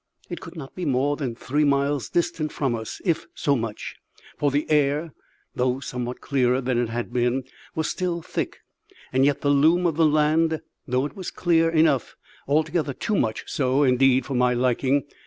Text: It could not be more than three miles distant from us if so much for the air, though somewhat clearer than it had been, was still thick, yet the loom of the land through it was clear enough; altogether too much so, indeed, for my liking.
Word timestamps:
It 0.31 0.39
could 0.41 0.55
not 0.55 0.73
be 0.73 0.83
more 0.83 1.15
than 1.15 1.35
three 1.35 1.63
miles 1.63 2.09
distant 2.09 2.51
from 2.51 2.73
us 2.73 3.01
if 3.05 3.27
so 3.35 3.55
much 3.55 3.97
for 4.35 4.49
the 4.49 4.67
air, 4.67 5.13
though 5.53 5.79
somewhat 5.79 6.21
clearer 6.21 6.59
than 6.59 6.79
it 6.79 6.89
had 6.89 7.13
been, 7.13 7.43
was 7.75 7.87
still 7.91 8.23
thick, 8.23 8.61
yet 9.13 9.41
the 9.41 9.51
loom 9.51 9.85
of 9.85 9.97
the 9.97 10.07
land 10.07 10.59
through 10.89 11.05
it 11.05 11.15
was 11.15 11.29
clear 11.29 11.69
enough; 11.69 12.15
altogether 12.47 12.93
too 12.93 13.15
much 13.15 13.43
so, 13.45 13.83
indeed, 13.83 14.25
for 14.25 14.33
my 14.33 14.55
liking. 14.55 15.03